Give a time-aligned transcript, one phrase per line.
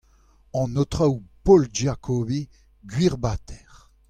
[0.61, 2.49] An Aotrou Paul Giacobbi:
[2.83, 3.69] Gwir-Bater!